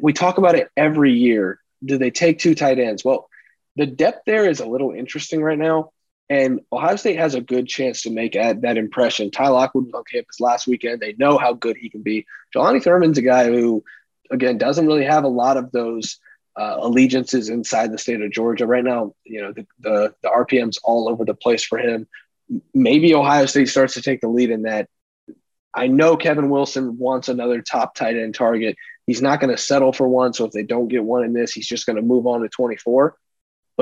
[0.00, 1.60] we talk about it every year.
[1.84, 3.04] Do they take two tight ends?
[3.04, 3.28] Well
[3.76, 5.90] the depth there is a little interesting right now.
[6.28, 9.30] And Ohio State has a good chance to make that impression.
[9.30, 11.00] Ty Lockwood was on campus last weekend.
[11.00, 12.26] They know how good he can be.
[12.54, 13.84] Jelani Thurman's a guy who,
[14.30, 16.18] again, doesn't really have a lot of those
[16.56, 19.14] uh, allegiances inside the state of Georgia right now.
[19.24, 22.06] You know, the, the, the RPM's all over the place for him.
[22.72, 24.88] Maybe Ohio State starts to take the lead in that.
[25.74, 28.76] I know Kevin Wilson wants another top tight end target.
[29.06, 30.32] He's not going to settle for one.
[30.32, 32.48] So if they don't get one in this, he's just going to move on to
[32.48, 33.16] 24.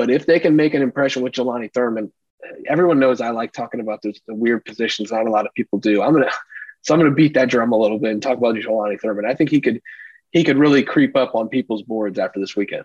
[0.01, 2.11] But if they can make an impression with Jelani Thurman,
[2.67, 5.11] everyone knows I like talking about the, weird positions.
[5.11, 6.01] Not a lot of people do.
[6.01, 6.31] I'm gonna
[6.81, 9.27] so I'm gonna beat that drum a little bit and talk about Jelani Thurman.
[9.27, 9.79] I think he could
[10.31, 12.83] he could really creep up on people's boards after this weekend.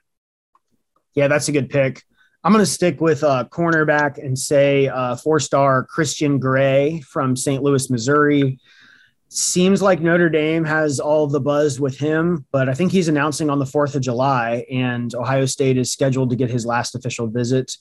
[1.15, 2.03] Yeah, that's a good pick.
[2.45, 7.35] I'm going to stick with uh, cornerback and say uh, four star Christian Gray from
[7.35, 7.63] St.
[7.63, 8.59] Louis, Missouri.
[9.29, 13.51] Seems like Notre Dame has all the buzz with him, but I think he's announcing
[13.51, 17.27] on the 4th of July, and Ohio State is scheduled to get his last official
[17.27, 17.77] visit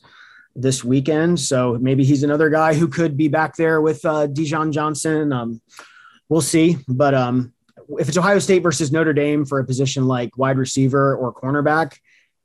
[0.56, 1.40] this weekend.
[1.40, 5.32] So maybe he's another guy who could be back there with uh, Dijon Johnson.
[5.32, 5.62] Um,
[6.30, 6.78] we'll see.
[6.88, 7.54] But um,
[8.00, 11.98] if it's Ohio State versus Notre Dame for a position like wide receiver or cornerback,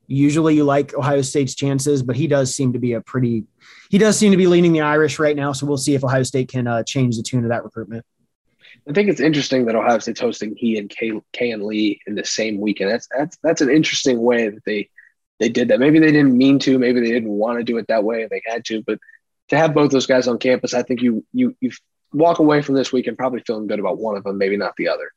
[0.07, 3.45] usually you like Ohio State's chances, but he does seem to be a pretty,
[3.89, 5.53] he does seem to be leaning the Irish right now.
[5.53, 8.05] So we'll see if Ohio State can uh, change the tune of that recruitment.
[8.91, 12.15] I think it's interesting that Ohio State's hosting he and Kay, Kay and Lee in
[12.15, 12.91] the same weekend.
[12.91, 14.89] That's that's that's an interesting way that they
[15.39, 15.79] they did that.
[15.79, 16.77] Maybe they didn't mean to.
[16.77, 18.27] Maybe they didn't want to do it that way.
[18.29, 18.99] They had to, but
[19.47, 21.71] to have both those guys on campus, I think you you you
[22.11, 24.89] walk away from this weekend probably feeling good about one of them, maybe not the
[24.89, 25.13] other.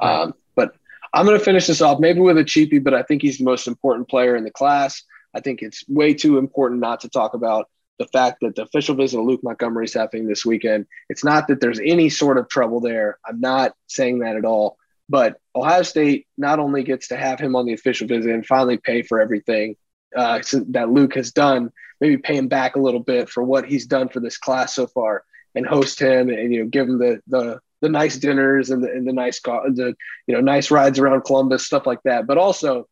[0.00, 0.22] Right.
[0.22, 0.74] Um, but
[1.12, 3.44] I'm going to finish this off maybe with a cheapie, but I think he's the
[3.44, 5.02] most important player in the class.
[5.34, 8.94] I think it's way too important not to talk about the fact that the official
[8.94, 10.86] visit of Luke Montgomery is happening this weekend.
[11.08, 13.18] It's not that there's any sort of trouble there.
[13.26, 14.78] I'm not saying that at all.
[15.08, 18.76] But Ohio State not only gets to have him on the official visit and finally
[18.76, 19.76] pay for everything
[20.14, 23.86] uh, that Luke has done, maybe pay him back a little bit for what he's
[23.86, 27.20] done for this class so far, and host him and you know give him the
[27.26, 29.94] the the nice dinners and the, and the nice the
[30.26, 32.26] you know nice rides around Columbus stuff like that.
[32.26, 32.86] But also,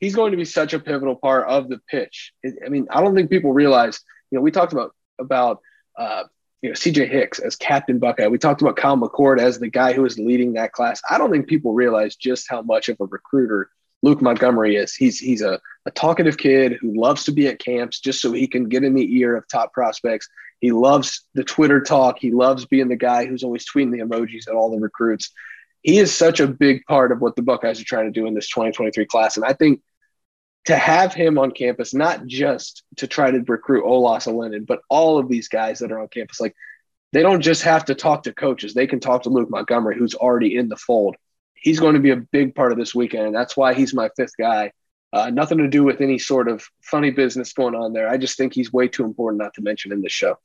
[0.00, 2.32] he's going to be such a pivotal part of the pitch.
[2.44, 4.00] I mean, I don't think people realize.
[4.30, 5.60] You know, we talked about about
[5.98, 6.24] uh,
[6.62, 8.26] you know, CJ Hicks as Captain Buckeye.
[8.26, 11.00] We talked about Kyle McCord as the guy who is leading that class.
[11.08, 13.70] I don't think people realize just how much of a recruiter
[14.02, 14.94] Luke Montgomery is.
[14.94, 18.46] He's he's a, a talkative kid who loves to be at camps just so he
[18.46, 20.28] can get in the ear of top prospects.
[20.60, 22.18] He loves the Twitter talk.
[22.18, 25.30] He loves being the guy who's always tweeting the emojis at all the recruits.
[25.82, 28.34] He is such a big part of what the Buckeyes are trying to do in
[28.34, 29.36] this 2023 class.
[29.36, 29.80] And I think
[30.66, 35.18] to have him on campus, not just to try to recruit Olaus Alinen, but all
[35.18, 36.54] of these guys that are on campus, like
[37.12, 38.74] they don't just have to talk to coaches.
[38.74, 41.16] They can talk to Luke Montgomery, who's already in the fold.
[41.54, 43.26] He's going to be a big part of this weekend.
[43.26, 44.72] And that's why he's my fifth guy.
[45.12, 48.08] Uh, nothing to do with any sort of funny business going on there.
[48.08, 50.38] I just think he's way too important not to mention in this show.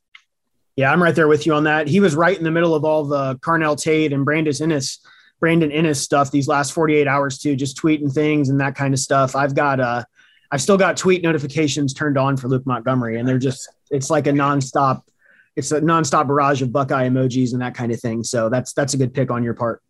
[0.75, 1.87] Yeah, I'm right there with you on that.
[1.87, 4.99] He was right in the middle of all the Carnell Tate and Brandon Inniss
[5.39, 8.99] Brandon Inniss stuff these last 48 hours too, just tweeting things and that kind of
[8.99, 9.35] stuff.
[9.35, 10.03] I've got uh
[10.51, 14.27] I've still got tweet notifications turned on for Luke Montgomery, and they're just it's like
[14.27, 15.01] a nonstop,
[15.55, 18.23] it's a nonstop barrage of Buckeye emojis and that kind of thing.
[18.23, 19.81] So that's that's a good pick on your part.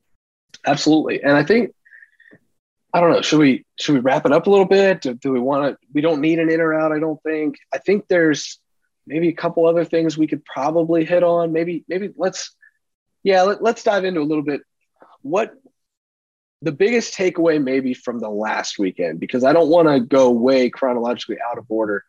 [0.66, 1.74] Absolutely, and I think
[2.94, 3.22] I don't know.
[3.22, 5.02] Should we should we wrap it up a little bit?
[5.02, 5.88] Do, do we want to?
[5.94, 6.94] We don't need an in or out.
[6.94, 7.58] I don't think.
[7.74, 8.60] I think there's
[9.06, 11.52] maybe a couple other things we could probably hit on.
[11.52, 12.56] Maybe maybe let's
[13.22, 14.62] yeah let, let's dive into a little bit
[15.26, 15.56] what
[16.62, 20.70] the biggest takeaway maybe from the last weekend because I don't want to go way
[20.70, 22.04] chronologically out of order,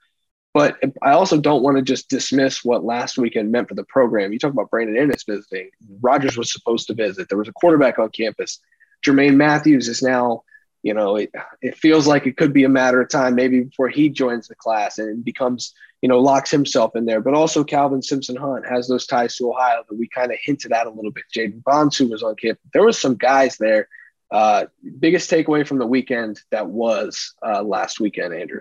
[0.53, 4.35] but I also don't want to just dismiss what last weekend meant for the program.
[4.35, 5.71] You talk about Brandon Inniss visiting.
[6.03, 7.29] Rogers was supposed to visit.
[7.31, 8.61] There was a quarterback on campus.
[9.05, 10.43] Jermaine Mathews is now,
[10.83, 11.31] you know, it,
[11.63, 14.55] it feels like it could be a matter of time maybe before he joins the
[14.57, 17.21] class and becomes, you know, locks himself in there.
[17.21, 20.73] But also Calvin Simpson Hunt has those ties to Ohio that we kind of hinted
[20.73, 21.25] at a little bit.
[21.35, 22.63] Jaden Bonsu was on campus.
[22.73, 23.89] There was some guys there
[24.31, 24.67] uh,
[24.99, 28.61] biggest takeaway from the weekend that was uh, last weekend, Andrew.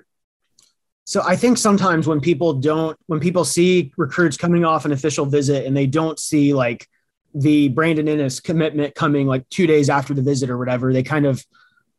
[1.06, 5.26] So I think sometimes when people don't, when people see recruits coming off an official
[5.26, 6.88] visit and they don't see like
[7.34, 11.26] the Brandon Inniss commitment coming like two days after the visit or whatever, they kind
[11.26, 11.46] of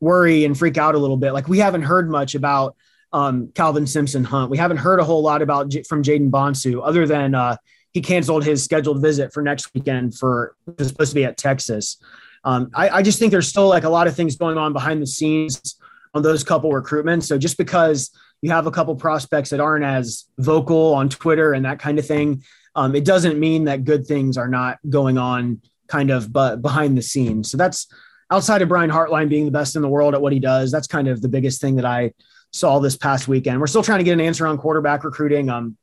[0.01, 1.33] worry and freak out a little bit.
[1.33, 2.77] Like we haven't heard much about
[3.17, 4.51] um, Calvin Simpson Hunt.
[4.51, 7.57] We haven't heard a whole lot about J- from Jaden Bonsu other than uh,
[7.95, 11.97] he canceled his scheduled visit for next weekend for supposed to be at Texas.
[12.45, 15.01] Um, I, I just think there's still like a lot of things going on behind
[15.01, 15.79] the scenes
[16.13, 17.23] on those couple recruitments.
[17.23, 18.11] So just because
[18.43, 22.07] you have a couple prospects that aren't as vocal on Twitter and that kind of
[22.07, 26.61] thing, um, it doesn't mean that good things are not going on kind of but
[26.61, 27.51] behind the scenes.
[27.51, 27.87] So that's
[28.31, 30.71] outside of Brian Hartline being the best in the world at what he does.
[30.71, 32.13] That's kind of the biggest thing that I
[32.57, 33.61] saw this past weekend.
[33.61, 35.51] We're still trying to get an answer on quarterback recruiting.
[35.51, 35.77] Um,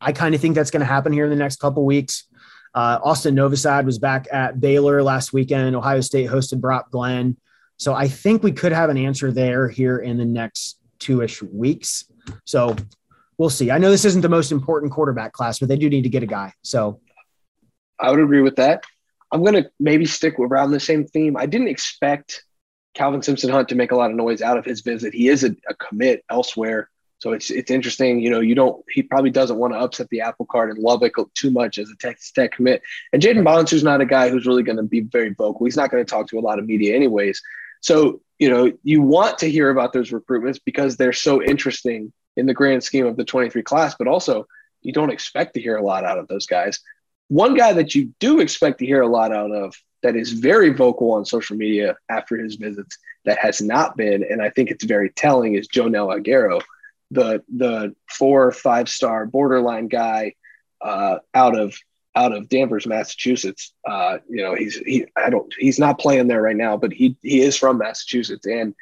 [0.00, 2.24] I kind of think that's going to happen here in the next couple weeks.
[2.74, 5.74] Uh, Austin Novosad was back at Baylor last weekend.
[5.74, 7.36] Ohio State hosted Brock Glenn.
[7.78, 11.42] So I think we could have an answer there here in the next two ish
[11.42, 12.04] weeks.
[12.44, 12.76] So
[13.38, 13.70] we'll see.
[13.70, 16.22] I know this isn't the most important quarterback class, but they do need to get
[16.22, 16.52] a guy.
[16.62, 17.00] So
[17.98, 18.84] I would agree with that.
[19.32, 21.36] I'm going to maybe stick around the same theme.
[21.36, 22.44] I didn't expect
[22.98, 25.14] Calvin Simpson Hunt to make a lot of noise out of his visit.
[25.14, 26.90] He is a, a commit elsewhere.
[27.20, 28.20] So it's it's interesting.
[28.20, 28.84] You know, you don't.
[28.90, 31.96] He probably doesn't want to upset the apple cart in Lubbock too much as a
[31.96, 32.82] Texas Tech commit.
[33.12, 35.64] And Jaden Bonsu's not a guy who's really going to be very vocal.
[35.64, 37.40] He's not going to talk to a lot of media, anyways.
[37.80, 42.46] So you know, you want to hear about those recruitments because they're so interesting in
[42.46, 43.94] the grand scheme of the 23 class.
[43.96, 44.46] But also,
[44.82, 46.80] you don't expect to hear a lot out of those guys.
[47.28, 50.70] One guy that you do expect to hear a lot out of that is very
[50.70, 54.84] vocal on social media after his visits that has not been, and I think it's
[54.84, 56.60] very telling, is Joenel Aguero
[57.10, 60.34] the the four or five star borderline guy
[60.80, 61.76] uh, out of
[62.14, 63.72] out of Danvers, Massachusetts.
[63.88, 67.16] Uh, you know, he's he I don't he's not playing there right now, but he
[67.22, 68.74] he is from Massachusetts and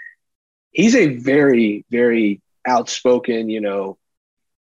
[0.72, 3.96] he's a very very outspoken, you know,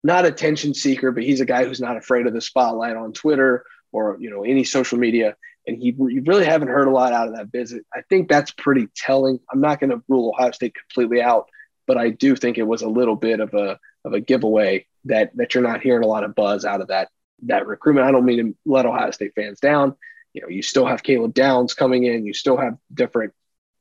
[0.04, 3.66] not attention seeker, but he's a guy who's not afraid of the spotlight on Twitter
[3.92, 5.36] or you know any social media.
[5.68, 7.86] And he you really haven't heard a lot out of that visit.
[7.94, 9.40] I think that's pretty telling.
[9.52, 11.50] I'm not going to rule Ohio State completely out,
[11.88, 15.36] but I do think it was a little bit of a of a giveaway that
[15.36, 17.10] that you're not hearing a lot of buzz out of that
[17.44, 18.08] that recruitment.
[18.08, 19.96] I don't mean to let Ohio State fans down.
[20.34, 22.26] You know, you still have Caleb Downs coming in.
[22.26, 23.34] You still have different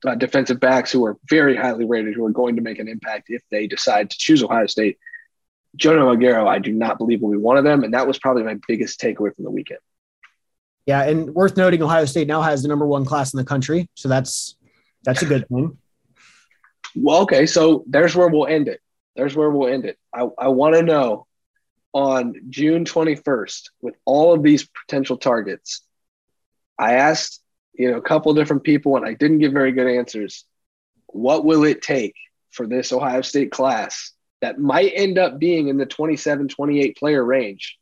[0.05, 3.29] uh, defensive backs who are very highly rated, who are going to make an impact
[3.29, 4.97] if they decide to choose Ohio State.
[5.75, 8.43] Jonah Aguero, I do not believe will be one of them, and that was probably
[8.43, 9.79] my biggest takeaway from the weekend.
[10.85, 13.89] Yeah, and worth noting, Ohio State now has the number one class in the country,
[13.93, 14.55] so that's
[15.03, 15.77] that's a good thing.
[16.95, 18.81] Well, okay, so there's where we'll end it.
[19.15, 19.97] There's where we'll end it.
[20.13, 21.27] I, I want to know
[21.93, 25.81] on June 21st with all of these potential targets.
[26.77, 27.41] I asked,
[27.73, 30.45] you know, a couple different people, and I didn't get very good answers.
[31.07, 32.15] What will it take
[32.51, 37.23] for this Ohio State class that might end up being in the 27, 28 player
[37.23, 37.77] range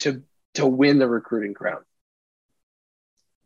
[0.00, 0.22] to
[0.54, 1.82] to win the recruiting crown?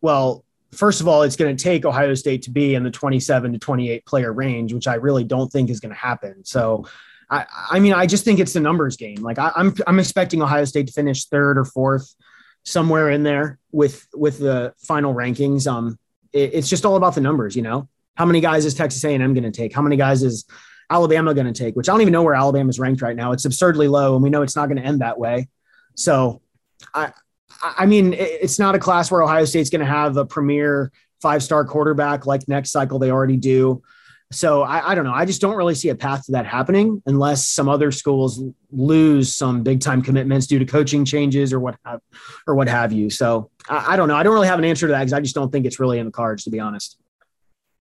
[0.01, 3.53] Well, first of all, it's going to take Ohio State to be in the 27
[3.53, 6.45] to 28 player range, which I really don't think is going to happen.
[6.45, 6.85] So,
[7.29, 9.21] I, I mean, I just think it's the numbers game.
[9.21, 12.15] Like I, I'm, I'm expecting Ohio State to finish third or fourth,
[12.63, 15.67] somewhere in there with with the final rankings.
[15.67, 15.97] Um,
[16.33, 17.87] it, it's just all about the numbers, you know.
[18.15, 19.73] How many guys is Texas A&M going to take?
[19.73, 20.45] How many guys is
[20.89, 21.75] Alabama going to take?
[21.75, 23.31] Which I don't even know where Alabama is ranked right now.
[23.31, 25.47] It's absurdly low, and we know it's not going to end that way.
[25.95, 26.41] So
[26.93, 27.11] I,
[27.61, 31.43] I mean, it's not a class where Ohio State's going to have a premier five
[31.43, 33.81] star quarterback like next cycle they already do.
[34.31, 35.13] So I, I, don't know.
[35.13, 39.33] I just don't really see a path to that happening unless some other schools lose
[39.33, 41.99] some big time commitments due to coaching changes or what have,
[42.45, 43.09] or what have you.
[43.09, 44.15] So I, I don't know.
[44.15, 45.97] I don't really have an answer to that because I just don't think it's really
[45.97, 46.99] in the cards, to be honest.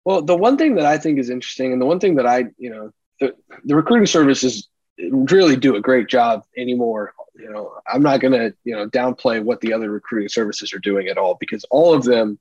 [0.06, 2.46] Well, the one thing that I think is interesting, and the one thing that I,
[2.58, 8.04] you know, the, the recruiting services really do a great job anymore you know, I'm
[8.04, 11.38] not going to, you know, downplay what the other recruiting services are doing at all
[11.40, 12.38] because all of them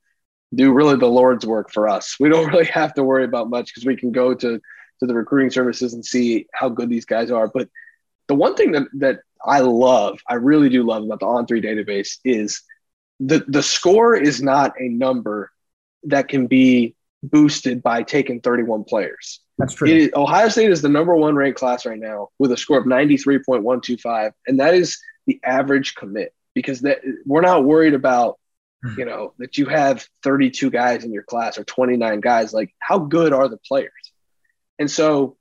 [0.54, 2.16] do really the Lord's work for us.
[2.18, 4.60] We don't really have to worry about much because we can go to
[5.00, 7.46] to the recruiting services and see how good these guys are.
[7.46, 7.68] But
[8.26, 12.18] the one thing that that I love, I really do love about the On3 database
[12.24, 12.62] is
[13.20, 15.52] the the score is not a number
[16.04, 19.40] that can be boosted by taking 31 players.
[19.58, 20.08] That's true.
[20.14, 24.32] Ohio State is the number one ranked class right now with a score of 93.125.
[24.46, 28.38] And that is the average commit because that we're not worried about,
[28.84, 28.98] hmm.
[28.98, 32.52] you know, that you have 32 guys in your class or 29 guys.
[32.52, 33.92] Like, how good are the players?
[34.78, 35.36] And so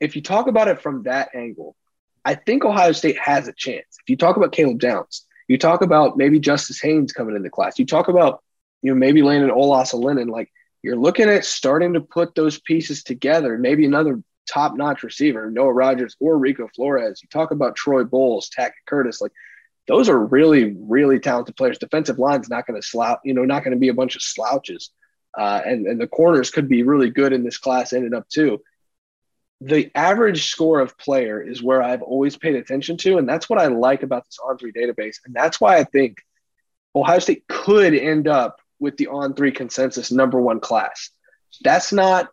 [0.00, 1.76] if you talk about it from that angle,
[2.24, 3.86] I think Ohio State has a chance.
[4.00, 7.50] If you talk about Caleb Downs, you talk about maybe Justice Haynes coming in the
[7.50, 8.42] class, you talk about,
[8.80, 10.50] you know, maybe Landon Olasenen, like
[10.82, 13.56] you're looking at starting to put those pieces together.
[13.56, 17.20] Maybe another top notch receiver, Noah Rogers or Rico Flores.
[17.22, 19.32] You talk about Troy Bowles, Tackett Curtis, like
[19.88, 21.78] those are really, really talented players.
[21.78, 24.22] Defensive line's not going to slouch, you know, not going to be a bunch of
[24.22, 24.90] slouches.
[25.36, 28.60] Uh, and, and the corners could be really good in this class, ended up too.
[29.60, 33.18] The average score of player is where I've always paid attention to.
[33.18, 35.18] And that's what I like about this On3 database.
[35.24, 36.18] And that's why I think
[36.94, 41.10] Ohio State could end up with the On3 consensus number one class.
[41.62, 42.28] That's not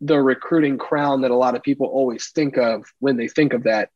[0.00, 3.64] the recruiting crown that a lot of people always think of when they think of
[3.64, 3.90] that.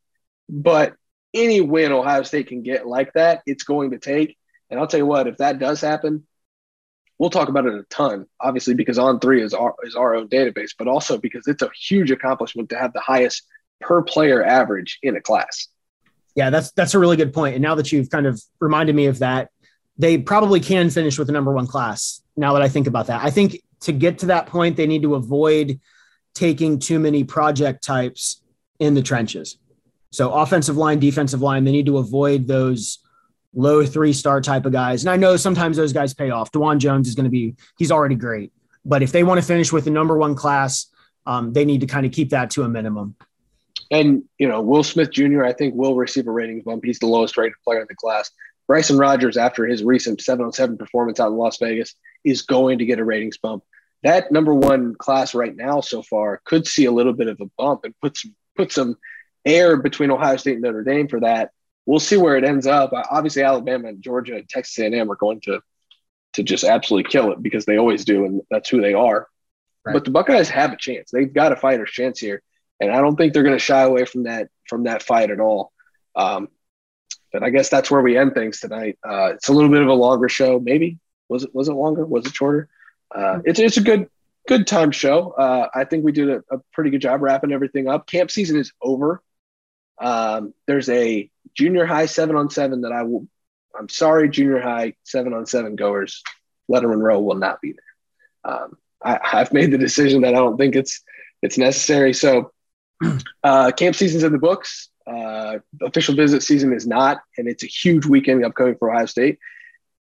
[0.48, 0.94] But
[1.32, 4.36] any win Ohio State can get like that, it's going to take.
[4.68, 6.26] And I'll tell you what, if that does happen,
[7.18, 10.70] we'll talk about it a ton, obviously, because On3 is our, is our own database,
[10.76, 13.44] but also because it's a huge accomplishment to have the highest
[13.80, 15.68] per player average in a class.
[16.34, 17.54] Yeah, that's that's a really good point.
[17.54, 19.48] And now that you've kind of reminded me of that,
[19.98, 22.22] they probably can finish with the number one class.
[22.36, 25.02] Now that I think about that, I think to get to that point, they need
[25.02, 25.80] to avoid
[26.34, 28.42] taking too many project types
[28.78, 29.58] in the trenches.
[30.10, 32.98] So offensive line, defensive line, they need to avoid those
[33.54, 35.02] low three star type of guys.
[35.02, 36.52] And I know sometimes those guys pay off.
[36.52, 38.52] Dawand Jones is going to be, he's already great.
[38.84, 40.86] But if they want to finish with the number one class,
[41.26, 43.16] um, they need to kind of keep that to a minimum.
[43.90, 46.84] And, you know, Will Smith Jr., I think will receive a ratings bump.
[46.84, 48.30] He's the lowest rated player in the class.
[48.66, 51.94] Bryson Rogers, after his recent 7 on 7 performance out in Las Vegas,
[52.24, 53.62] is going to get a ratings bump.
[54.02, 57.46] That number one class right now so far could see a little bit of a
[57.56, 58.96] bump and put some put some
[59.44, 61.50] air between Ohio State and Notre Dame for that.
[61.86, 62.92] We'll see where it ends up.
[62.92, 65.60] Obviously, Alabama and Georgia and Texas A&M are going to
[66.34, 69.26] to just absolutely kill it because they always do, and that's who they are.
[69.84, 69.94] Right.
[69.94, 71.10] But the Buckeyes have a chance.
[71.10, 72.42] They've got a fighter's chance here,
[72.80, 75.40] and I don't think they're going to shy away from that from that fight at
[75.40, 75.72] all.
[76.14, 76.48] Um,
[77.36, 78.98] but I guess that's where we end things tonight.
[79.06, 80.98] Uh, it's a little bit of a longer show, maybe.
[81.28, 82.06] Was it was it longer?
[82.06, 82.70] Was it shorter?
[83.14, 84.08] Uh, it's it's a good
[84.48, 85.32] good time show.
[85.32, 88.06] Uh, I think we did a, a, pretty good job wrapping everything up.
[88.06, 89.22] Camp season is over.
[90.00, 93.28] Um, there's a junior high seven on seven that I will.
[93.78, 96.22] I'm sorry, junior high seven on seven goers.
[96.72, 98.54] Letterman Row will not be there.
[98.54, 101.02] Um, I, have made the decision that I don't think it's
[101.42, 102.14] it's necessary.
[102.14, 102.52] So,
[103.44, 104.88] uh, camp season's in the books.
[105.06, 109.38] Uh, official visit season is not, and it's a huge weekend upcoming for Ohio State.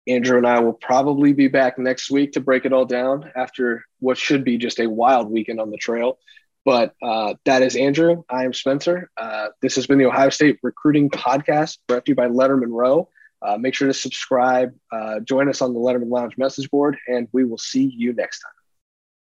[0.09, 3.84] Andrew and I will probably be back next week to break it all down after
[4.01, 6.18] what should be just a wild weekend on the trail.
[6.64, 8.24] But uh, that is Andrew.
[8.28, 9.11] I am Spencer.
[9.16, 13.09] Uh, this has been the Ohio State Recruiting Podcast brought to you by Letterman Row.
[13.40, 17.28] Uh, make sure to subscribe, uh, join us on the Letterman Lounge message board, and
[17.32, 18.57] we will see you next time.